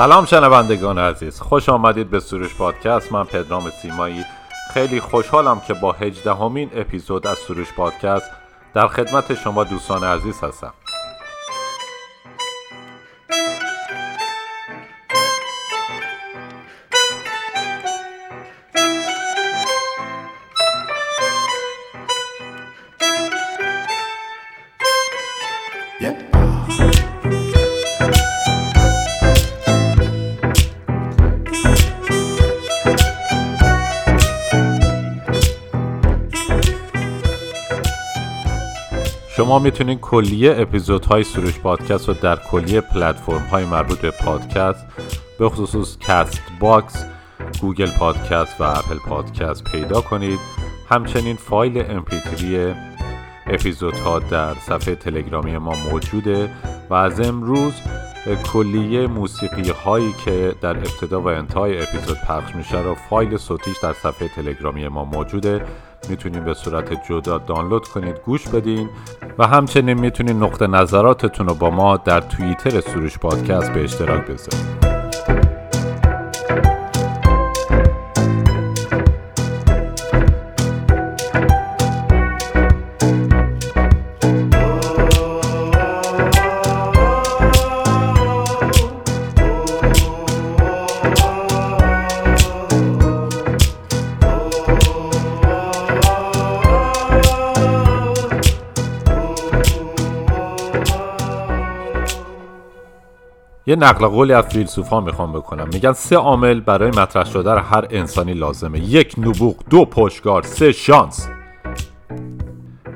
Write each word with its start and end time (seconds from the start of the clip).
سلام 0.00 0.24
شنوندگان 0.24 0.98
عزیز. 0.98 1.40
خوش 1.40 1.68
آمدید 1.68 2.10
به 2.10 2.20
سروش 2.20 2.54
پادکست. 2.54 3.12
من 3.12 3.24
پدرام 3.24 3.70
سیمایی. 3.70 4.24
خیلی 4.74 5.00
خوشحالم 5.00 5.60
که 5.60 5.74
با 5.74 5.92
هجدهمین 5.92 6.70
اپیزود 6.74 7.26
از 7.26 7.38
سروش 7.38 7.72
پادکست 7.72 8.30
در 8.74 8.86
خدمت 8.86 9.34
شما 9.34 9.64
دوستان 9.64 10.04
عزیز 10.04 10.40
هستم. 10.40 10.72
شما 39.40 39.58
می‌تونید 39.58 40.00
کلیه 40.00 40.54
اپیزودهای 40.58 41.24
سروش 41.24 41.60
پادکست 41.60 42.08
رو 42.08 42.14
در 42.14 42.36
کلیه 42.36 42.80
پلتفرم 42.80 43.46
های 43.50 43.64
مربوط 43.64 43.98
به 43.98 44.10
پادکست 44.10 44.86
به 45.38 45.48
خصوص 45.48 45.98
Castbox 45.98 47.04
Google 47.60 47.90
Podcast 47.98 48.60
و 48.60 48.64
Apple 48.64 48.98
Podcast 49.08 49.64
پیدا 49.64 50.00
کنید. 50.00 50.38
همچنین 50.88 51.36
فایل 51.36 52.00
mp3 52.00 52.44
اپیزودها 53.46 54.18
در 54.18 54.54
صفحه 54.54 54.94
تلگرامی 54.94 55.58
ما 55.58 55.74
موجوده 55.90 56.50
و 56.90 56.94
از 56.94 57.20
امروز 57.20 57.72
کلیه 58.52 59.06
موسیقی 59.06 59.70
هایی 59.70 60.14
که 60.24 60.54
در 60.60 60.76
ابتدا 60.76 61.20
و 61.20 61.28
انتهای 61.28 61.82
اپیزود 61.82 62.16
پخش 62.28 62.54
میشه 62.54 62.80
رو 62.80 62.94
فایل 62.94 63.36
صوتیش 63.36 63.76
در 63.82 63.92
صفحه 63.92 64.28
تلگرامی 64.28 64.88
ما 64.88 65.04
موجوده. 65.04 65.64
می‌تونید 66.08 66.44
به 66.44 66.54
صورت 66.54 67.06
جدا 67.08 67.38
دانلود 67.38 67.88
کنید 67.88 68.16
گوش 68.26 68.48
بدین 68.48 68.88
و 69.38 69.46
همچنین 69.46 70.00
می‌تونید 70.00 70.36
نقطه 70.36 70.66
نظراتتون 70.66 71.48
رو 71.48 71.54
با 71.54 71.70
ما 71.70 71.96
در 71.96 72.20
توییتر 72.20 72.80
سروش 72.80 73.18
پادکست 73.18 73.72
به 73.72 73.84
اشتراک 73.84 74.26
بذارید. 74.26 74.79
یه 103.70 103.76
نقل 103.76 104.06
قولی 104.06 104.32
از 104.32 104.44
فیلسوفا 104.44 105.00
می‌خوام 105.00 105.32
بکنم. 105.32 105.68
میگن 105.72 105.92
سه 105.92 106.16
عامل 106.16 106.60
برای 106.60 106.90
مطرح 106.90 107.24
شدن 107.24 107.58
هر 107.58 107.86
انسانی 107.90 108.34
لازمه. 108.34 108.80
یک 108.80 109.14
نبوغ 109.18 109.54
دو 109.70 109.84
پشتگار 109.84 110.42
سه 110.42 110.72
شانس. 110.72 111.28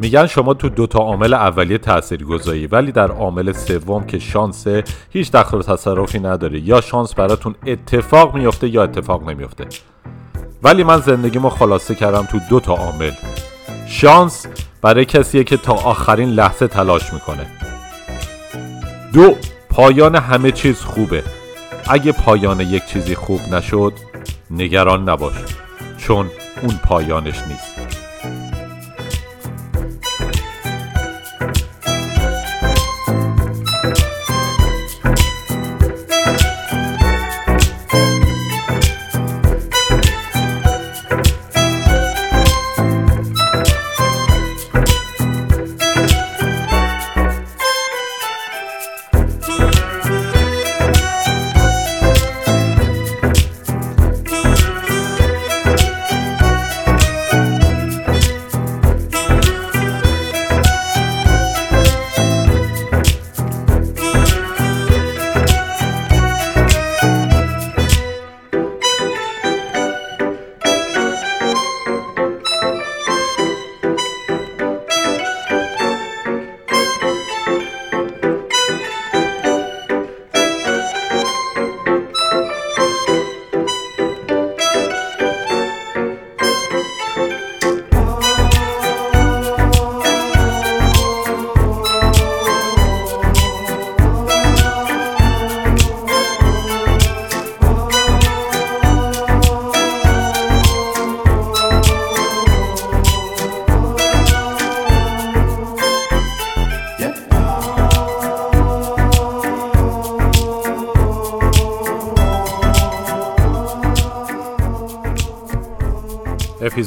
میگن 0.00 0.27
شما 0.27 0.55
تو 0.55 0.69
دوتا 0.69 0.98
عامل 0.98 1.34
اولیه 1.34 1.78
تأثیر 1.78 2.25
گذاری 2.25 2.67
ولی 2.67 2.92
در 2.92 3.11
عامل 3.11 3.52
سوم 3.52 4.07
که 4.07 4.18
شانس 4.18 4.67
هیچ 5.11 5.33
دخل 5.33 5.58
و 5.58 5.63
تصرفی 5.63 6.18
نداره. 6.18 6.61
یا 6.61 6.80
شانس 6.80 7.14
براتون 7.14 7.55
اتفاق 7.67 8.34
میفته 8.34 8.68
یا 8.68 8.83
اتفاق 8.83 9.30
نمیفته. 9.30 9.67
ولی 10.63 10.84
من 10.84 11.01
زندگیمو 11.01 11.48
خلاصه 11.48 11.95
کردم 11.95 12.23
تو 12.23 12.39
دو 12.51 12.61
تا 12.61 12.74
عامل. 12.74 13.13
شانس 13.86 14.46
برای 14.83 15.05
کسیه 15.05 15.45
که 15.45 15.57
تا 15.57 15.73
آخرین 15.73 16.29
لحظه 16.29 16.67
تلاش 16.67 17.13
می‌کنه. 17.13 17.46
دو 19.13 19.34
پایان 19.74 20.14
همه 20.14 20.52
چیز 20.52 20.80
خوبه. 20.80 21.23
اگه 21.89 22.12
پایان 22.12 22.61
یک 22.61 22.86
چیزی 22.86 23.14
خوب 23.14 23.40
نشد 23.55 23.92
نگران 24.51 25.08
نباش 25.08 25.35
چون 25.98 26.30
اون 26.62 26.77
پایانش 26.85 27.39
نیست. 27.48 27.73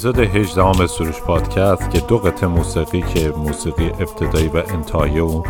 اپیزود 0.08 0.36
18 0.36 0.88
سروش 0.88 1.22
پادکست 1.22 1.90
که 1.90 2.00
دو 2.00 2.18
قطعه 2.18 2.50
موسیقی 2.50 3.02
که 3.02 3.30
موسیقی 3.38 3.86
ابتدایی 3.86 4.48
و 4.48 4.58
انتهایی 4.58 5.20
اون 5.20 5.44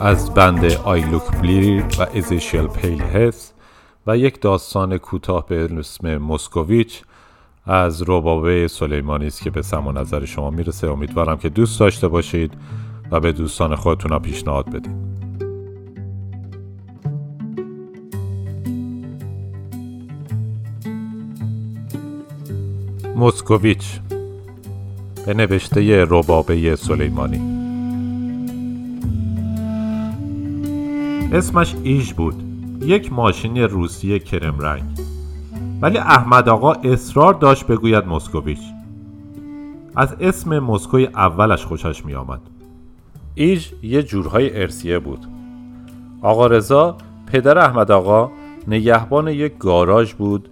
از 0.00 0.34
بند 0.34 0.64
آی 0.64 1.00
لوک 1.00 1.40
بلیر 1.42 1.84
و 1.98 2.06
ازیشیل 2.14 2.66
پیل 2.66 3.02
هست 3.02 3.54
و 4.06 4.16
یک 4.16 4.40
داستان 4.40 4.98
کوتاه 4.98 5.46
به 5.46 5.68
اسم 5.78 6.16
موسکوویچ 6.16 7.02
از 7.66 8.02
روبابه 8.02 8.68
سلیمانی 8.68 9.26
است 9.26 9.42
که 9.42 9.50
به 9.50 9.62
سم 9.62 9.98
نظر 9.98 10.24
شما 10.24 10.50
می‌رسه. 10.50 10.90
امیدوارم 10.90 11.36
که 11.36 11.48
دوست 11.48 11.80
داشته 11.80 12.08
باشید 12.08 12.52
و 13.10 13.20
به 13.20 13.32
دوستان 13.32 13.74
خودتون 13.74 14.18
پیشنهاد 14.18 14.70
بدید. 14.70 15.17
موسکوویچ 23.18 24.00
به 25.26 25.34
نوشته 25.34 26.04
ربابه 26.04 26.76
سلیمانی. 26.76 27.40
اسمش 31.32 31.74
ایش 31.82 32.14
بود. 32.14 32.34
یک 32.82 33.12
ماشین 33.12 33.56
روسیه 33.56 34.18
کرم 34.18 34.58
رنگ 34.60 34.82
ولی 35.80 35.98
احمد 35.98 36.48
آقا 36.48 36.72
اصرار 36.72 37.34
داشت 37.34 37.66
بگوید 37.66 38.06
موسکوویچ. 38.06 38.60
از 39.96 40.16
اسم 40.20 40.58
مسکوی 40.58 41.06
اولش 41.06 41.64
خوشش 41.64 42.04
می 42.04 42.14
آمد 42.14 42.40
ایژ 43.34 43.72
یه 43.82 44.02
جورهای 44.02 44.62
ارسیه 44.62 44.98
بود. 44.98 45.26
آقا 46.22 46.46
رضا 46.46 46.96
پدر 47.26 47.58
احمد 47.58 47.90
آقا 47.90 48.30
نگهبان 48.68 49.28
یک 49.28 49.58
گاراژ 49.58 50.14
بود 50.14 50.48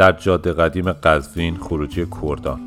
در 0.00 0.12
جاده 0.12 0.52
قدیم 0.52 0.92
قزوین 0.92 1.56
خروجی 1.56 2.06
کردان. 2.22 2.60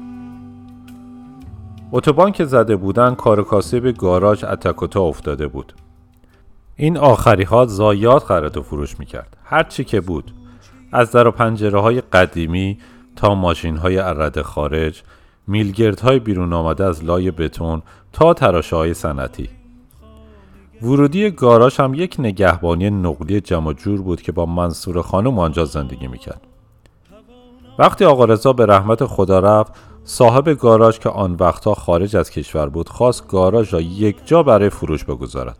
اتوبان 1.91 2.31
که 2.31 2.45
زده 2.45 2.75
بودن 2.75 3.15
کارکاسه 3.15 3.79
به 3.79 3.91
گاراژ 3.91 4.43
اتکوتا 4.43 5.01
افتاده 5.01 5.47
بود. 5.47 5.73
این 6.75 6.97
آخری 6.97 7.43
ها 7.43 7.65
زایات 7.65 8.23
خرید 8.23 8.57
و 8.57 8.61
فروش 8.61 8.99
می‌کرد. 8.99 9.37
هرچی 9.43 9.83
که 9.83 10.01
بود 10.01 10.33
از 10.91 11.11
در 11.11 11.27
و 11.27 11.31
پنجره 11.31 11.79
های 11.79 12.01
قدیمی 12.01 12.77
تا 13.15 13.35
ماشین 13.35 13.77
های 13.77 13.97
عرد 13.97 14.41
خارج 14.41 15.03
میلگرد 15.47 15.99
های 15.99 16.19
بیرون 16.19 16.53
آمده 16.53 16.85
از 16.85 17.03
لای 17.03 17.31
بتون 17.31 17.81
تا 18.11 18.33
تراشه 18.33 18.75
های 18.75 18.93
سنتی 18.93 19.49
ورودی 20.81 21.31
گاراژ 21.31 21.79
هم 21.79 21.93
یک 21.93 22.15
نگهبانی 22.19 22.89
نقلی 22.89 23.41
جمع 23.41 23.73
جور 23.73 24.01
بود 24.01 24.21
که 24.21 24.31
با 24.31 24.45
منصور 24.45 25.01
خانم 25.01 25.39
آنجا 25.39 25.65
زندگی 25.65 26.07
می‌کرد. 26.07 26.47
وقتی 27.77 28.05
آقا 28.05 28.25
رضا 28.25 28.53
به 28.53 28.65
رحمت 28.65 29.05
خدا 29.05 29.39
رفت 29.39 29.73
صاحب 30.03 30.49
گاراژ 30.49 30.99
که 30.99 31.09
آن 31.09 31.35
وقتها 31.39 31.73
خارج 31.73 32.15
از 32.15 32.29
کشور 32.29 32.69
بود 32.69 32.89
خواست 32.89 33.27
گاراژ 33.27 33.73
را 33.73 33.81
یک 33.81 34.17
جا 34.25 34.43
برای 34.43 34.69
فروش 34.69 35.03
بگذارد. 35.03 35.57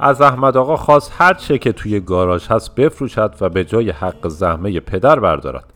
از 0.00 0.20
احمد 0.20 0.56
آقا 0.56 0.76
خواست 0.76 1.12
هر 1.18 1.34
چه 1.34 1.58
که 1.58 1.72
توی 1.72 2.00
گاراژ 2.00 2.46
هست 2.46 2.74
بفروشد 2.74 3.34
و 3.40 3.48
به 3.48 3.64
جای 3.64 3.90
حق 3.90 4.28
زحمه 4.28 4.80
پدر 4.80 5.20
بردارد. 5.20 5.72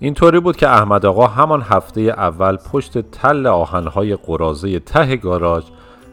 اینطوری 0.00 0.40
بود 0.40 0.56
که 0.56 0.68
احمد 0.68 1.06
آقا 1.06 1.26
همان 1.26 1.62
هفته 1.62 2.00
اول 2.00 2.56
پشت 2.56 2.98
تل 2.98 3.46
آهنهای 3.46 4.16
قرازه 4.16 4.78
ته 4.78 5.16
گاراژ 5.16 5.64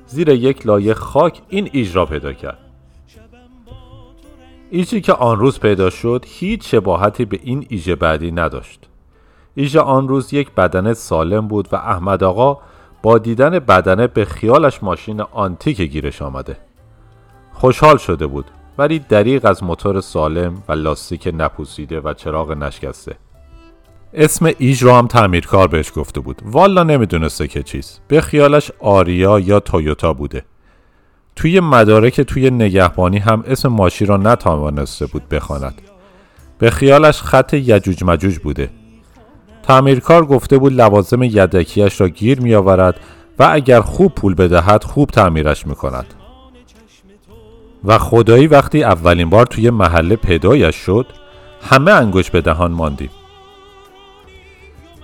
زیر 0.08 0.30
یک 0.30 0.68
لایه 0.68 0.94
خاک 0.94 1.42
این 1.50 1.70
ایج 1.72 1.96
را 1.96 2.06
پیدا 2.06 2.34
کرد. 2.34 2.71
ایجی 4.74 5.02
که 5.02 5.14
آن 5.14 5.40
روز 5.40 5.60
پیدا 5.60 5.90
شد 5.90 6.26
هیچ 6.28 6.72
شباهتی 6.72 7.26
به 7.26 7.40
این 7.44 7.66
ایژ 7.70 7.90
بعدی 7.90 8.32
نداشت. 8.32 8.90
ایژ 9.56 9.76
آن 9.76 10.08
روز 10.08 10.34
یک 10.34 10.52
بدن 10.52 10.94
سالم 10.94 11.48
بود 11.48 11.68
و 11.72 11.76
احمد 11.76 12.24
آقا 12.24 12.58
با 13.02 13.18
دیدن 13.18 13.60
بدنه 13.60 14.08
به 14.08 14.26
خیالش 14.26 14.84
ماشین 14.84 15.22
آنتیک 15.22 15.82
گیرش 15.82 16.22
آمده. 16.22 16.58
خوشحال 17.54 17.98
شده 17.98 18.28
بود 18.28 18.46
ولی 18.78 19.00
دریغ 19.00 19.46
از 19.46 19.64
موتور 19.64 20.02
سالم 20.02 20.64
و 20.68 20.74
لاستیک 20.74 21.34
نپوسیده 21.38 22.00
و 22.00 22.14
چراغ 22.14 22.52
نشکسته. 22.52 23.16
اسم 24.14 24.52
ایج 24.58 24.84
رو 24.84 24.94
هم 24.94 25.08
تعمیرکار 25.08 25.68
بهش 25.68 25.92
گفته 25.96 26.20
بود. 26.20 26.42
والا 26.46 26.84
نمی‌دونسته 26.84 27.48
که 27.48 27.64
چیز 27.64 28.00
به 28.08 28.22
خیالش 28.22 28.72
آریا 28.80 29.40
یا 29.40 29.60
تویوتا 29.60 30.14
بوده. 30.14 30.46
توی 31.36 31.60
مدارک 31.60 32.22
توی 32.22 32.50
نگهبانی 32.50 33.18
هم 33.18 33.44
اسم 33.48 33.70
ماشین 33.70 34.08
را 34.08 34.18
نتوانسته 34.18 35.06
بود 35.06 35.30
بخواند. 35.30 35.82
به 36.58 36.70
خیالش 36.70 37.22
خط 37.22 37.54
یجوج 37.54 38.04
مجوج 38.04 38.40
بوده. 38.40 38.70
تعمیرکار 39.64 40.26
گفته 40.26 40.58
بود 40.58 40.74
لوازم 40.74 41.24
یدکیش 41.24 42.02
را 42.02 42.08
گیر 42.10 42.42
می 42.42 42.56
آورد 42.56 43.00
و 43.40 43.50
اگر 43.52 43.82
خوب 43.82 44.16
پول 44.16 44.34
بدهد 44.34 44.84
خوب 44.84 45.10
تعمیرش 45.10 45.68
می 45.68 45.76
کند 45.76 46.06
و 47.86 47.98
خدایی 47.98 48.48
وقتی 48.48 48.84
اولین 48.84 49.30
بار 49.30 49.46
توی 49.46 49.70
محله 49.70 50.16
پیدایش 50.16 50.76
شد 50.76 51.06
همه 51.62 51.92
انگوش 51.92 52.32
به 52.32 52.42
دهان 52.42 52.72
ماندیم. 52.72 53.10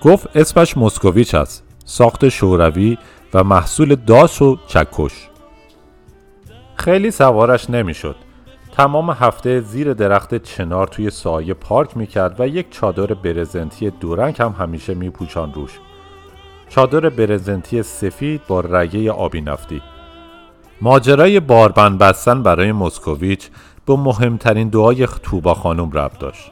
گفت 0.02 0.36
اسمش 0.36 0.76
مسکوویچ 0.76 1.34
است 1.34 1.64
ساخت 1.84 2.28
شوروی 2.28 2.98
و 3.34 3.44
محصول 3.44 3.94
داس 3.94 4.42
و 4.42 4.58
چکش. 4.66 5.12
خیلی 6.78 7.10
سوارش 7.10 7.70
نمی‌شد. 7.70 8.16
تمام 8.72 9.10
هفته 9.10 9.60
زیر 9.60 9.94
درخت 9.94 10.34
چنار 10.34 10.86
توی 10.86 11.10
سایه 11.10 11.54
پارک 11.54 11.96
می‌کرد 11.96 12.40
و 12.40 12.48
یک 12.48 12.66
چادر 12.70 13.14
برزنتی 13.14 13.90
دورنگ 13.90 14.42
هم 14.42 14.54
همیشه 14.58 14.94
میپوچان 14.94 15.54
روش. 15.54 15.78
چادر 16.68 17.08
برزنتی 17.08 17.82
سفید 17.82 18.40
با 18.48 18.60
رگه 18.60 19.12
آبی 19.12 19.40
نفتی. 19.40 19.82
ماجرای 20.80 21.40
باربند 21.40 21.98
بستن 21.98 22.42
برای 22.42 22.72
مسکوویچ 22.72 23.48
به 23.86 23.96
مهمترین 23.96 24.68
دعای 24.68 25.08
توبا 25.22 25.54
خانم 25.54 25.90
رب 25.90 26.12
داشت. 26.20 26.50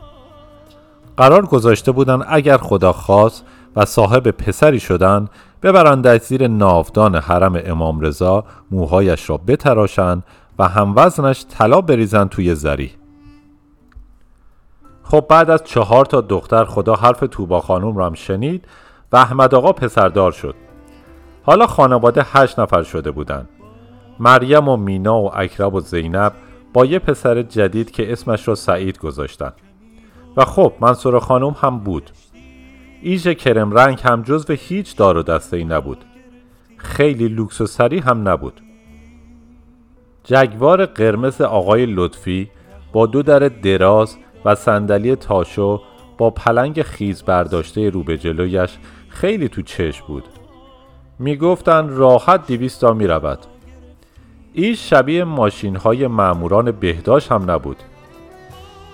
قرار 1.17 1.46
گذاشته 1.46 1.93
بودن 1.93 2.22
اگر 2.29 2.56
خدا 2.56 2.93
خواست 2.93 3.44
و 3.76 3.84
صاحب 3.84 4.31
پسری 4.31 4.81
شدن 4.81 5.28
ببرندش 5.62 6.20
زیر 6.20 6.49
ناودان 6.49 7.14
حرم 7.14 7.61
امام 7.64 8.00
رضا 8.00 8.44
موهایش 8.70 9.31
را 9.31 9.37
بتراشند 9.37 10.23
و 10.58 10.69
هموزنش 10.69 11.44
طلا 11.46 11.81
بریزن 11.81 12.28
توی 12.28 12.55
زری. 12.55 12.90
خب 15.02 15.26
بعد 15.28 15.50
از 15.50 15.64
چهار 15.64 16.05
تا 16.05 16.20
دختر 16.20 16.64
خدا 16.64 16.94
حرف 16.94 17.25
توبا 17.31 17.61
خانم 17.61 17.96
را 17.96 18.06
هم 18.06 18.14
شنید 18.14 18.64
و 19.12 19.17
احمد 19.17 19.55
آقا 19.55 19.73
پسردار 19.73 20.32
شد. 20.32 20.55
حالا 21.43 21.67
خانواده 21.67 22.26
هشت 22.32 22.58
نفر 22.58 22.82
شده 22.82 23.11
بودند. 23.11 23.49
مریم 24.20 24.69
و 24.69 24.76
مینا 24.76 25.20
و 25.20 25.38
اکرب 25.38 25.75
و 25.75 25.81
زینب 25.81 26.32
با 26.72 26.84
یه 26.84 26.99
پسر 26.99 27.43
جدید 27.43 27.90
که 27.90 28.12
اسمش 28.12 28.49
را 28.49 28.55
سعید 28.55 28.99
گذاشتن. 28.99 29.52
و 30.37 30.44
خب 30.44 30.72
منصور 30.81 31.19
خانم 31.19 31.56
هم 31.61 31.79
بود. 31.79 32.11
ایژ 33.08 33.29
کرم 33.29 33.73
رنگ 33.73 34.00
هم 34.05 34.23
جزو 34.23 34.53
هیچ 34.53 34.97
دار 34.97 35.17
و 35.17 35.23
دسته 35.23 35.56
ای 35.56 35.64
نبود. 35.64 36.05
خیلی 36.76 37.29
لوکس 37.29 37.61
و 37.61 37.67
سری 37.67 37.99
هم 37.99 38.29
نبود. 38.29 38.61
جگوار 40.25 40.87
قرمز 40.87 41.41
آقای 41.41 41.87
لطفی 41.87 42.50
با 42.93 43.06
دو 43.06 43.23
در 43.23 43.38
دراز 43.38 44.17
و 44.44 44.55
صندلی 44.55 45.17
تاشو 45.17 45.82
با 46.19 46.31
پلنگ 46.31 46.82
خیز 46.82 47.23
برداشته 47.23 47.91
رو 47.91 48.03
به 48.03 48.19
جلویش 48.19 48.70
خیلی 49.08 49.49
تو 49.49 49.62
چشم 49.62 50.06
بود. 50.06 50.25
می‌گفتن 51.19 51.88
راحت 51.88 52.47
دویستا 52.46 52.93
می 52.93 53.06
رود 53.06 53.38
ایژ 54.52 54.90
شبیه 54.91 55.25
ماشین 55.25 55.76
های 55.76 56.06
مأموران 56.06 56.70
بهداشت 56.70 57.32
هم 57.32 57.50
نبود. 57.50 57.82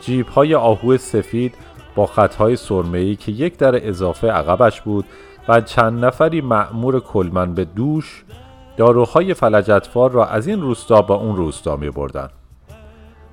جیب 0.01 0.27
های 0.27 0.55
آهو 0.55 0.97
سفید 0.97 1.55
با 1.95 2.07
خطهای 2.07 2.57
سرمه‌ای 2.57 3.17
که 3.17 3.33
یک 3.33 3.59
در 3.59 3.89
اضافه 3.89 4.29
عقبش 4.29 4.81
بود 4.81 5.05
و 5.49 5.61
چند 5.61 6.05
نفری 6.05 6.41
معمور 6.41 7.01
کلمن 7.01 7.55
به 7.55 7.65
دوش 7.65 8.25
داروهای 8.77 9.35
فلجتفار 9.35 10.11
را 10.11 10.27
از 10.27 10.47
این 10.47 10.61
روستا 10.61 11.03
با 11.03 11.15
اون 11.15 11.37
روستا 11.37 11.77
می 11.77 11.91
بردن. 11.91 12.29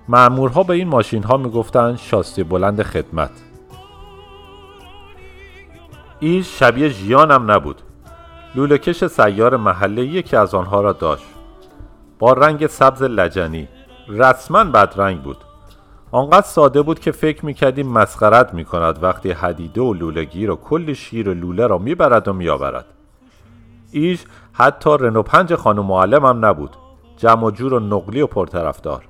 معمورها 0.10 0.64
به 0.64 0.74
این 0.74 0.88
ماشین 0.88 1.24
ها 1.24 1.38
می 1.38 1.50
گفتن 1.50 1.98
بلند 2.50 2.84
خدمت. 2.84 3.32
این 6.20 6.42
شبیه 6.42 6.90
جیان 6.90 7.32
هم 7.32 7.52
نبود. 7.52 7.82
لولکش 8.56 9.06
سیار 9.06 9.58
محله 9.58 10.06
یکی 10.06 10.36
از 10.36 10.56
آنها 10.56 10.82
را 10.82 10.94
داشت. 10.94 11.26
با 12.20 12.34
رنگ 12.34 12.68
سبز 12.68 13.04
لجنی. 13.04 13.68
رسما 14.08 14.64
بدرنگ 14.64 15.22
بود. 15.22 15.38
آنقدر 16.12 16.48
ساده 16.48 16.82
بود 16.82 17.00
که 17.00 17.12
فکر 17.12 17.46
می‌کردیم 17.46 17.88
مسخرت 17.88 18.54
می‌کند 18.54 19.04
وقتی 19.04 19.32
حدیده 19.32 19.82
و 19.82 19.94
لولگی 19.94 20.48
و 20.48 20.56
کل 20.56 20.94
شیر 20.94 21.34
لوله 21.34 21.68
را 21.68 21.78
می‌برد 21.78 22.28
و 22.28 22.34
میآورد. 22.34 22.86
ایش 23.92 24.24
حتی 24.54 24.90
رنو 25.00 25.22
پنج 25.22 25.56
خانم 25.56 25.86
معلم 25.86 26.26
هم 26.26 26.46
نبود. 26.46 26.76
جمع 27.18 27.44
و 27.44 27.52
جور 27.52 27.74
و 27.74 27.80
نقلی 27.80 28.22
و 28.22 28.28
پرطرفدار. 28.28 29.06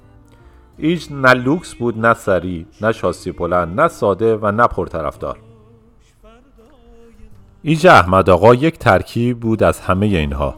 ایش 0.77 1.11
نه 1.11 1.33
لوکس 1.33 1.75
بود 1.75 2.05
نه 2.05 2.13
سری 2.13 2.65
نه 2.81 2.91
شاسی 2.91 3.31
بلند 3.31 3.81
نه 3.81 3.87
ساده 3.87 4.35
و 4.35 4.51
نه 4.51 4.67
پرطرفدار. 4.67 5.39
ایج 7.61 7.87
احمد 7.87 8.29
آقا 8.29 8.55
یک 8.55 8.79
ترکیب 8.79 9.39
بود 9.39 9.63
از 9.63 9.79
همه 9.79 10.05
اینها. 10.05 10.55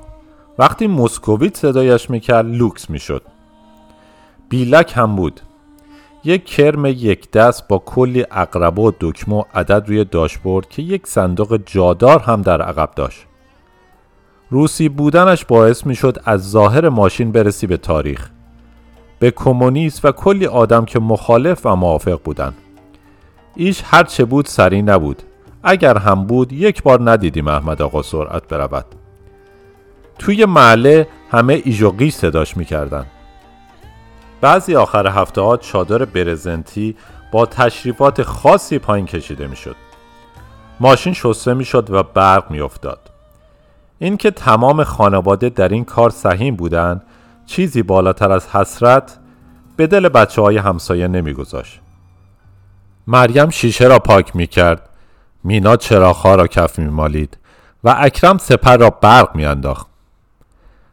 وقتی 0.60 0.88
مسکوویت 0.88 1.58
صدایش 1.58 2.10
می‌کرد 2.10 2.46
لوکس 2.46 2.90
می‌شد. 2.90 3.22
بیلک 4.50 4.94
هم 4.96 5.16
بود. 5.16 5.42
یک 6.24 6.46
کرم 6.46 6.86
یک 6.86 7.32
دست 7.32 7.68
با 7.68 7.78
کلی 7.78 8.26
اقربه 8.32 8.82
و 8.82 8.92
دکمه 9.00 9.36
و 9.36 9.44
عدد 9.54 9.84
روی 9.88 10.04
داشبورد 10.04 10.70
که 10.70 10.82
یک 10.82 11.08
صندوق 11.08 11.60
جادار 11.66 12.20
هم 12.20 12.42
در 12.42 12.62
عقب 12.62 12.90
داشت. 12.96 13.26
روسی 14.50 14.90
بودنش 14.90 15.46
باعث 15.46 15.86
می‌شد 15.86 16.22
از 16.26 16.52
ظاهر 16.52 16.90
ماشین 16.90 17.32
برسی 17.32 17.68
به 17.68 17.78
تاریخ. 17.78 18.30
به 19.20 19.32
کمونیست 19.32 20.06
و 20.06 20.12
کلی 20.12 20.48
آدم 20.48 20.86
که 20.86 21.00
مخالف 21.00 21.66
و 21.66 21.76
موافق 21.76 22.22
بودند 22.24 22.54
ایش 23.56 23.82
هر 23.86 24.04
چه 24.04 24.26
بود 24.26 24.46
سری 24.46 24.82
نبود. 24.82 25.24
اگر 25.64 25.98
هم 25.98 26.26
بود 26.26 26.54
یک 26.54 26.84
بار 26.84 27.12
ندیدیم 27.12 27.48
احمد 27.48 27.82
آقا 27.82 28.02
سرعت 28.02 28.48
برود. 28.48 28.86
توی 30.20 30.46
محله 30.46 31.08
همه 31.32 31.62
ایجوقی 31.66 32.12
صداش 32.12 32.58
می‌کردن. 32.58 33.06
بعضی 34.42 34.76
آخر 34.76 35.08
هفته 35.08 35.42
ها 35.42 35.58
چادر 35.58 36.06
برزنتی 36.06 36.96
با 37.32 37.46
تشریفات 37.46 38.24
خاصی 38.24 38.80
پایین 38.80 39.06
کشیده 39.06 39.48
می‌شد. 39.48 39.76
ماشین 40.80 41.14
شسته 41.14 41.54
می‌شد 41.54 41.92
و 41.92 42.04
برق 42.04 42.52
میافتاد. 42.52 43.00
اینکه 44.00 44.32
تمام 44.32 44.84
خانواده 44.84 45.50
در 45.50 45.70
این 45.70 45.86
کار 45.86 46.10
سهیم 46.10 46.56
بودند 46.56 47.04
چیزی 47.46 47.84
بالاتر 47.84 48.32
از 48.32 48.48
حسرت 48.48 49.18
به 49.76 49.88
دل 49.88 50.10
بچه 50.10 50.42
های 50.42 50.58
همسایه 50.58 51.08
نمیگذاشت. 51.08 51.80
مریم 53.08 53.50
شیشه 53.50 53.88
را 53.88 54.00
پاک 54.00 54.36
می 54.36 54.48
کرد 54.48 54.90
مینا 55.44 55.76
چراغها 55.76 56.36
را 56.36 56.48
کف 56.48 56.80
می 56.80 56.90
مالید 56.90 57.38
و 57.84 57.96
اکرم 58.00 58.38
سپر 58.38 58.78
را 58.78 58.90
برق 58.90 59.36
می 59.36 59.46
انداخت. 59.46 59.91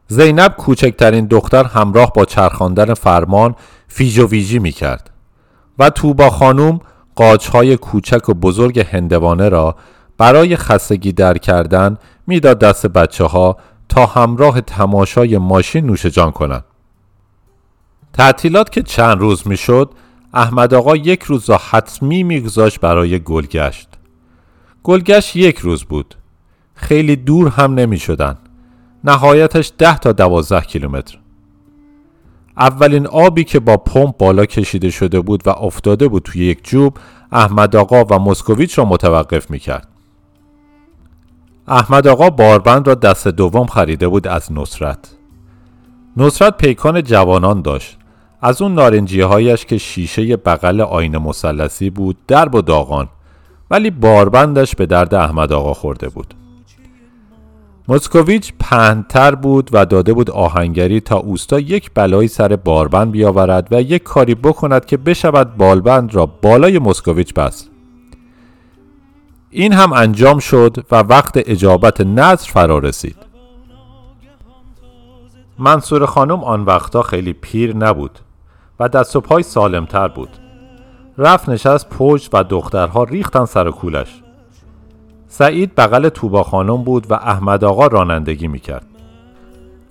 زینب 0.09 0.55
کوچکترین 0.57 1.27
دختر 1.27 1.65
همراه 1.65 2.13
با 2.13 2.25
چرخاندن 2.25 2.95
فرمان 2.95 3.55
فیج 3.89 4.19
و 4.19 4.27
ویژی 4.27 4.59
می 4.59 4.73
کرد 4.73 5.11
و 5.79 5.91
توبا 5.91 6.31
خانوم 6.31 6.81
قاچهای 7.15 7.77
کوچک 7.77 8.29
و 8.29 8.35
بزرگ 8.35 8.81
هندوانه 8.81 9.49
را 9.49 9.77
برای 10.19 10.57
خستگی 10.57 11.13
در 11.13 11.39
کردن 11.39 11.99
می‌داد 12.27 12.59
دست 12.59 12.87
بچه 12.87 13.25
ها 13.25 13.57
تا 13.89 14.07
همراه 14.07 14.61
تماشای 14.61 15.39
ماشین 15.39 15.87
نوش 15.87 16.07
جان 16.07 16.33
کنند. 16.33 16.65
تعطیلات 18.13 18.71
که 18.71 18.83
چند 18.83 19.21
روز 19.21 19.49
می‌شد 19.49 19.91
احمد 20.35 20.75
آقا 20.75 20.97
یک 20.97 21.23
روز 21.23 21.51
را 21.51 21.61
حتمی 21.71 22.23
میگذاشت 22.23 22.81
برای 22.81 23.19
گلگشت 23.19 23.89
گلگشت 24.83 25.37
یک 25.37 25.59
روز 25.59 25.85
بود 25.85 26.15
خیلی 26.75 27.17
دور 27.17 27.49
هم 27.49 27.75
نمی 27.75 27.99
شدن. 27.99 28.39
نهایتش 29.09 29.73
ده 29.79 29.99
تا 29.99 30.13
دوازده 30.13 30.61
کیلومتر 30.61 31.19
اولین 32.59 33.07
آبی 33.07 33.45
که 33.45 33.61
با 33.61 33.77
پمپ 33.77 34.17
بالا 34.17 34.47
کشیده 34.47 34.91
شده 34.91 35.21
بود 35.21 35.47
و 35.47 35.51
افتاده 35.51 36.09
بود 36.09 36.23
توی 36.23 36.45
یک 36.45 36.65
جوب 36.65 36.99
احمد 37.33 37.77
آقا 37.77 38.05
و 38.05 38.19
مسکوویچ 38.19 38.79
را 38.79 38.85
متوقف 38.85 39.51
می 39.51 39.59
کرد. 39.59 39.89
احمد 41.69 42.09
آقا 42.09 42.31
باربند 42.31 42.89
را 42.89 42.95
دست 42.95 43.29
دوم 43.29 43.67
خریده 43.67 44.09
بود 44.09 44.27
از 44.29 44.53
نصرت. 44.53 44.99
نصرت 46.17 46.57
پیکان 46.57 47.03
جوانان 47.03 47.63
داشت. 47.63 47.99
از 48.43 48.63
اون 48.63 48.75
نارنجی 48.75 49.21
هایش 49.21 49.65
که 49.65 49.79
شیشه 49.79 50.37
بغل 50.37 50.81
آینه 50.81 51.19
مسلسی 51.19 51.91
بود 51.91 52.17
درب 52.27 52.55
و 52.55 52.63
داغان 52.63 53.09
ولی 53.71 53.91
باربندش 53.91 54.77
به 54.77 54.87
درد 54.87 55.15
احمد 55.15 55.53
آقا 55.53 55.75
خورده 55.75 56.09
بود. 56.09 56.35
موسکوویچ 57.91 58.53
پهنتر 58.61 59.35
بود 59.35 59.71
و 59.73 59.87
داده 59.87 60.13
بود 60.13 60.31
آهنگری 60.31 61.01
تا 61.01 61.17
اوستا 61.17 61.59
یک 61.59 61.91
بلایی 61.95 62.29
سر 62.29 62.57
باربند 62.57 63.11
بیاورد 63.11 63.69
و 63.71 63.83
یک 63.83 64.03
کاری 64.03 64.35
بکند 64.35 64.85
که 64.85 64.97
بشود 64.97 65.57
بالبند 65.57 66.15
را 66.15 66.27
بالای 66.27 66.79
موسکوویچ 66.79 67.35
بست. 67.35 67.71
این 69.51 69.73
هم 69.73 69.93
انجام 69.93 70.39
شد 70.39 70.87
و 70.91 70.97
وقت 70.97 71.33
اجابت 71.37 72.01
نظر 72.01 72.51
فرا 72.51 72.79
رسید. 72.79 73.17
منصور 75.59 76.07
خانم 76.07 76.45
آن 76.45 76.65
وقتا 76.65 77.03
خیلی 77.03 77.33
پیر 77.33 77.77
نبود 77.77 78.19
و 78.81 78.89
دست 78.89 79.17
و 79.17 79.21
پای 79.21 79.43
سالمتر 79.43 80.09
بود. 80.09 80.31
رفت 81.19 81.49
نشست 81.49 81.89
پشت 81.89 82.31
و 82.33 82.45
دخترها 82.45 83.05
ریختن 83.05 83.45
سر 83.45 83.71
کولش. 83.71 84.23
سعید 85.29 85.75
بغل 85.75 86.09
توبا 86.09 86.43
خانم 86.43 86.85
بود 86.85 87.11
و 87.11 87.15
احمد 87.15 87.65
آقا 87.65 87.87
رانندگی 87.87 88.49
می‌کرد. 88.49 88.87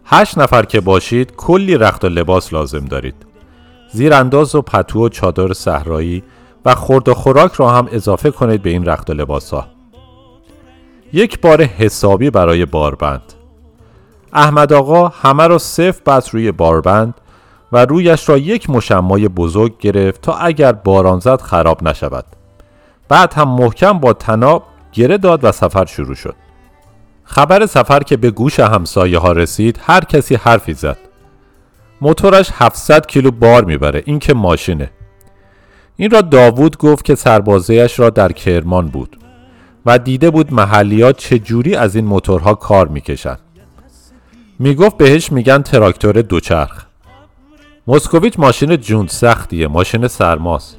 هشت 0.05 0.37
نفر 0.37 0.65
که 0.65 0.81
باشید 0.81 1.35
کلی 1.35 1.77
رخت 1.77 2.05
و 2.05 2.09
لباس 2.09 2.53
لازم 2.53 2.85
دارید. 2.85 3.15
زیرانداز 3.91 4.55
و 4.55 4.61
پتو 4.61 5.05
و 5.05 5.09
چادر 5.09 5.53
صحرایی 5.53 6.23
و 6.65 6.75
خورد 6.75 7.09
و 7.09 7.13
خوراک 7.13 7.53
را 7.53 7.69
هم 7.69 7.87
اضافه 7.91 8.31
کنید 8.31 8.61
به 8.61 8.69
این 8.69 8.85
رخت 8.85 9.09
و 9.09 9.13
لباس 9.13 9.53
ها. 9.53 9.67
یک 11.13 11.41
بار 11.41 11.63
حسابی 11.63 12.29
برای 12.29 12.65
باربند. 12.65 13.33
احمد 14.33 14.73
آقا 14.73 15.07
همه 15.07 15.47
را 15.47 15.57
صفر 15.57 16.01
بست 16.05 16.29
روی 16.29 16.51
باربند 16.51 17.13
و 17.71 17.85
رویش 17.85 18.29
را 18.29 18.37
یک 18.37 18.69
مشمای 18.69 19.27
بزرگ 19.27 19.77
گرفت 19.77 20.21
تا 20.21 20.33
اگر 20.33 20.71
باران 20.71 21.19
زد 21.19 21.41
خراب 21.41 21.83
نشود. 21.83 22.25
بعد 23.09 23.33
هم 23.33 23.49
محکم 23.49 23.99
با 23.99 24.13
تناب 24.13 24.63
گره 24.93 25.17
داد 25.17 25.39
و 25.43 25.51
سفر 25.51 25.85
شروع 25.85 26.15
شد. 26.15 26.35
خبر 27.23 27.65
سفر 27.65 27.99
که 27.99 28.17
به 28.17 28.31
گوش 28.31 28.59
همسایه 28.59 29.19
ها 29.19 29.31
رسید 29.31 29.79
هر 29.83 30.03
کسی 30.03 30.35
حرفی 30.35 30.73
زد. 30.73 30.97
موتورش 32.01 32.49
700 32.53 33.05
کیلو 33.05 33.31
بار 33.31 33.63
می‌بره 33.65 34.03
این 34.05 34.19
که 34.19 34.33
ماشینه. 34.33 34.91
این 35.95 36.11
را 36.11 36.21
داوود 36.21 36.77
گفت 36.77 37.05
که 37.05 37.15
سربازهش 37.15 37.99
را 37.99 38.09
در 38.09 38.31
کرمان 38.31 38.87
بود 38.87 39.17
و 39.85 39.99
دیده 39.99 40.29
بود 40.29 40.53
محلیات 40.53 41.17
چجوری 41.17 41.75
از 41.75 41.95
این 41.95 42.05
موتورها 42.05 42.55
کار 42.55 42.87
می‌کشند. 42.87 43.39
می‌گفت 44.59 44.97
بهش 44.97 45.31
میگن 45.31 45.61
تراکتور 45.61 46.21
دوچرخ. 46.21 46.85
مسکوویچ 47.87 48.39
ماشین 48.39 48.77
جون 48.77 49.07
سختیه 49.07 49.67
ماشین 49.67 50.07
سرماست. 50.07 50.77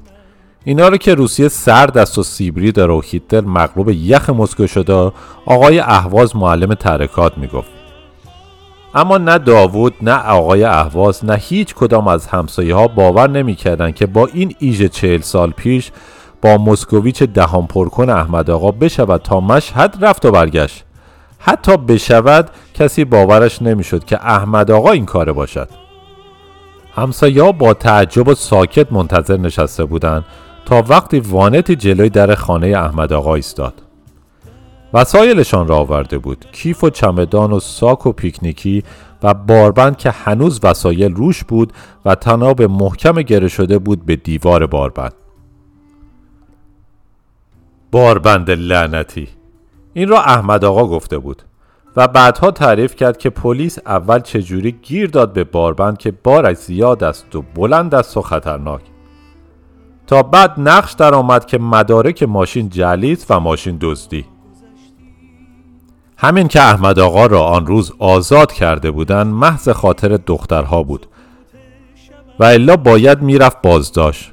اینا 0.64 0.88
رو 0.88 0.96
که 0.96 1.14
روسیه 1.14 1.48
سرد 1.48 1.98
است 1.98 2.18
و 2.18 2.22
سیبری 2.22 2.72
داره 2.72 2.94
و 2.94 3.00
هیتلر 3.04 3.40
مغلوب 3.40 3.90
یخ 3.90 4.30
مسکو 4.30 4.66
شده 4.66 5.12
آقای 5.46 5.78
اهواز 5.78 6.36
معلم 6.36 6.74
ترکات 6.74 7.38
می‌گفت. 7.38 7.70
اما 8.94 9.18
نه 9.18 9.38
داوود 9.38 9.94
نه 10.02 10.28
آقای 10.28 10.64
اهواز 10.64 11.24
نه 11.24 11.34
هیچ 11.34 11.74
کدام 11.74 12.08
از 12.08 12.26
همسایه 12.26 12.74
ها 12.74 12.88
باور 12.88 13.30
نمی‌کردند 13.30 13.94
که 13.94 14.06
با 14.06 14.26
این 14.26 14.54
ایژه 14.58 14.88
چهل 14.88 15.20
سال 15.20 15.50
پیش 15.50 15.90
با 16.42 16.58
مسکوویچ 16.58 17.22
دهان 17.22 17.66
پرکن 17.66 18.10
احمد 18.10 18.50
آقا 18.50 18.70
بشود 18.70 19.22
تا 19.22 19.40
مشهد 19.40 19.98
رفت 20.00 20.24
و 20.24 20.30
برگشت. 20.30 20.84
حتی 21.38 21.76
بشود 21.76 22.50
کسی 22.74 23.04
باورش 23.04 23.62
نمی‌شد 23.62 24.04
که 24.04 24.16
احمد 24.22 24.70
آقا 24.70 24.90
این 24.90 25.06
کاره 25.06 25.32
باشد. 25.32 25.68
همسایه 26.96 27.52
با 27.52 27.74
تعجب 27.74 28.28
و 28.28 28.34
ساکت 28.34 28.92
منتظر 28.92 29.36
نشسته 29.36 29.84
بودند. 29.84 30.24
تا 30.68 30.84
وقتی 30.88 31.20
وانتی 31.20 31.76
جلوی 31.76 32.08
در 32.08 32.34
خانه 32.34 32.66
احمد 32.66 33.12
آقا 33.12 33.34
ایستاد. 33.34 33.74
وسایلشان 34.94 35.68
را 35.68 35.76
آورده 35.76 36.18
بود. 36.18 36.46
کیف 36.52 36.84
و 36.84 36.90
چمدان 36.90 37.52
و 37.52 37.60
ساک 37.60 38.06
و 38.06 38.12
پیکنیکی 38.12 38.84
و 39.22 39.34
باربند 39.34 39.96
که 39.96 40.10
هنوز 40.10 40.60
وسایل 40.62 41.14
روش 41.14 41.44
بود 41.44 41.72
و 42.04 42.14
تناب 42.14 42.62
محکم 42.62 43.12
گره 43.22 43.48
شده 43.48 43.78
بود 43.78 44.06
به 44.06 44.16
دیوار 44.16 44.66
باربند. 44.66 45.12
باربند 47.92 48.50
لعنتی. 48.50 49.28
این 49.94 50.08
را 50.08 50.20
احمد 50.20 50.64
آقا 50.64 50.86
گفته 50.86 51.18
بود 51.18 51.42
و 51.96 52.08
بعدها 52.08 52.50
تعریف 52.50 52.96
کرد 52.96 53.18
که 53.18 53.30
پلیس 53.30 53.78
اول 53.86 54.20
چجوری 54.20 54.72
گیر 54.72 55.10
داد 55.10 55.32
به 55.32 55.44
باربند 55.44 55.98
که 55.98 56.10
بارش 56.10 56.56
زیاد 56.56 57.04
است 57.04 57.36
و 57.36 57.42
بلند 57.54 57.94
است 57.94 58.16
و 58.16 58.22
خطرناک. 58.22 58.82
تا 60.08 60.22
بعد 60.22 60.54
نقش 60.56 60.92
در 60.92 61.14
آمد 61.14 61.46
که 61.46 61.58
مدارک 61.58 62.22
ماشین 62.22 62.68
جلیت 62.68 63.30
و 63.30 63.40
ماشین 63.40 63.78
دزدی. 63.80 64.24
همین 66.16 66.48
که 66.48 66.62
احمد 66.62 66.98
آقا 66.98 67.26
را 67.26 67.44
آن 67.44 67.66
روز 67.66 67.92
آزاد 67.98 68.52
کرده 68.52 68.90
بودند 68.90 69.26
محض 69.26 69.68
خاطر 69.68 70.18
دخترها 70.26 70.82
بود. 70.82 71.06
و 72.40 72.44
الا 72.44 72.76
باید 72.76 73.22
می‌رفت 73.22 73.62
بازداشت. 73.62 74.32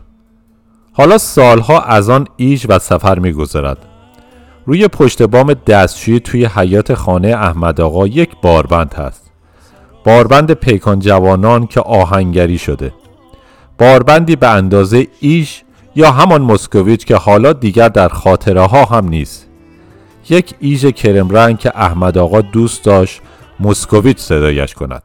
حالا 0.94 1.18
سالها 1.18 1.80
از 1.82 2.10
آن 2.10 2.28
ایج 2.36 2.66
و 2.70 2.80
سفر 2.80 3.20
میگذرد. 3.20 3.78
روی 4.66 4.88
پشت 4.88 5.22
بام 5.22 5.54
دستشویی 5.54 6.20
توی 6.20 6.46
حیات 6.46 6.94
خانه 6.94 7.28
احمد 7.28 7.82
آقا 7.82 8.08
یک 8.08 8.30
باربند 8.42 8.94
هست. 8.94 9.32
باربند 10.06 10.52
پیکان 10.52 11.00
جوانان 11.00 11.68
که 11.68 11.82
آهنگری 11.82 12.58
شده. 12.58 12.94
باربندی 13.78 14.36
به 14.36 14.48
اندازه 14.48 15.08
ایش 15.20 15.65
یا 15.96 16.12
همان 16.12 16.42
مسکوویچ 16.42 17.06
که 17.06 17.16
حالا 17.16 17.54
دیگر 17.54 17.90
در 17.90 18.08
خاطره 18.08 18.62
ها 18.62 18.86
هم 18.86 19.08
نیست. 19.08 19.48
یک 20.30 20.54
ایژ 20.60 20.86
کرم 20.86 21.30
رنگ 21.30 21.60
که 21.60 21.72
احمد 21.76 22.18
آقا 22.18 22.42
دوست 22.42 22.84
داشت 22.84 23.22
مسکوویچ 23.60 24.18
صدایش 24.18 24.74
کند. 24.74 25.04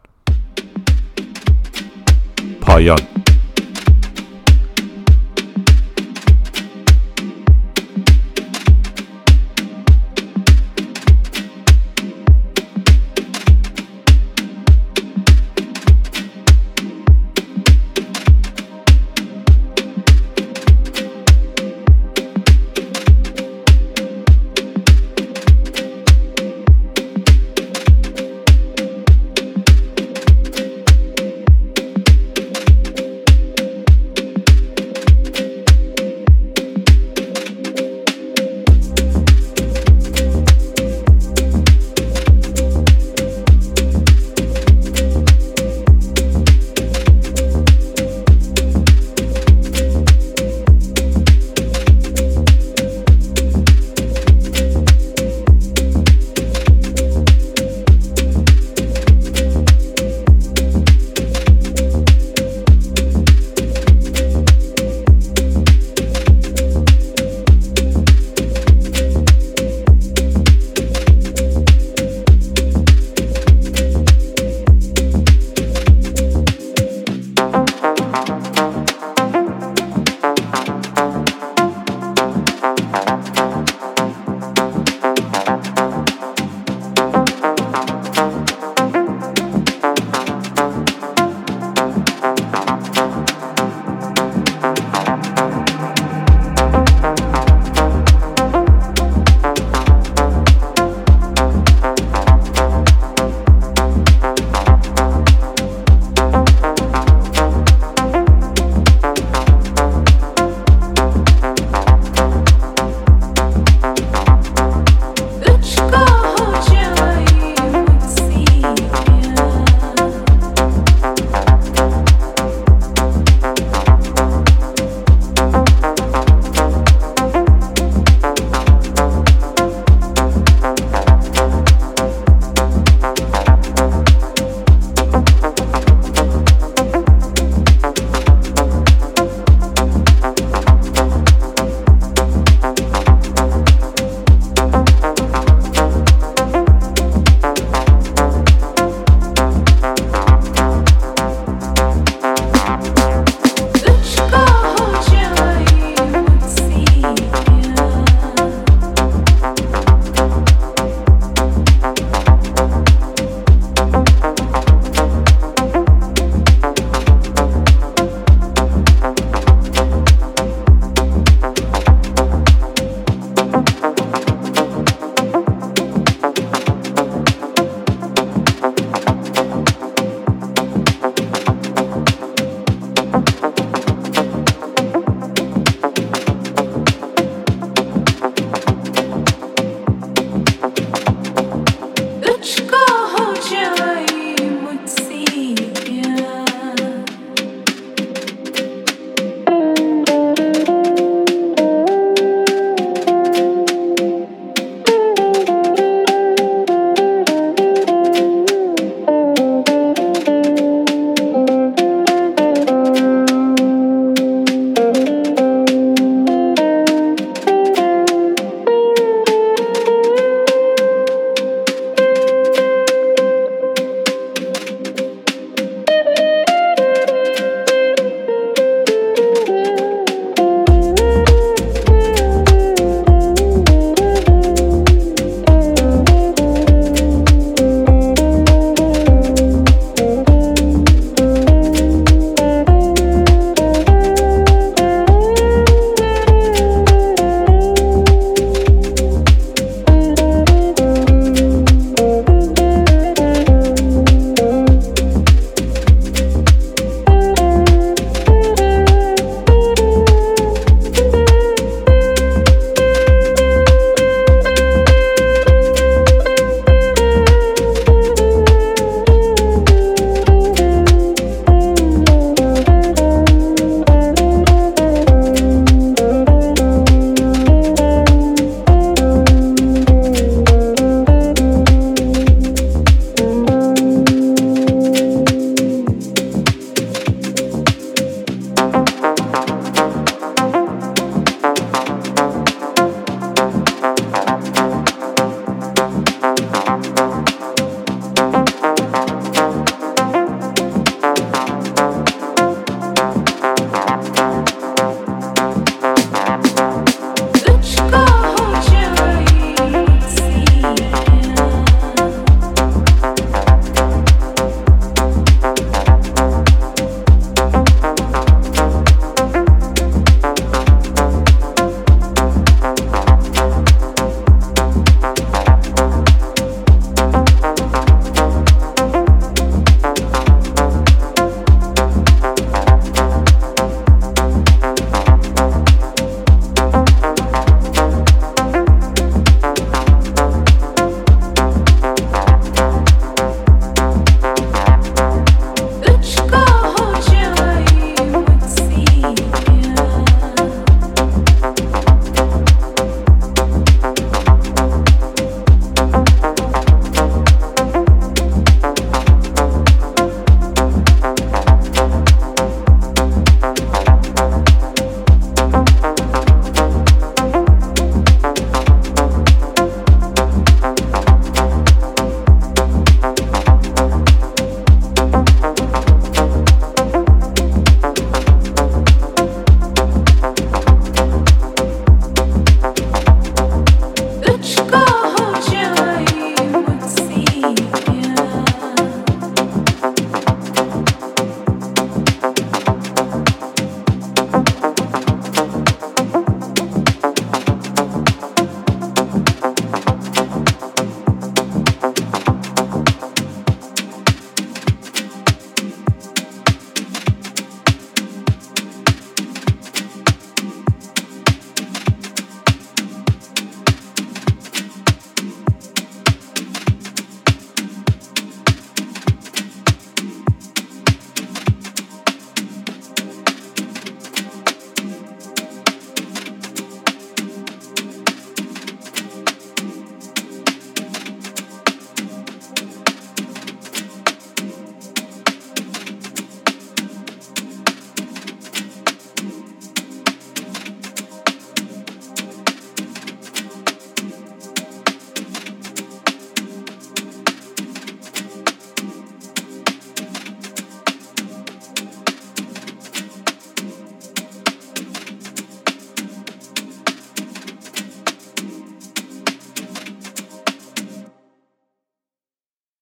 پایان 2.60 2.98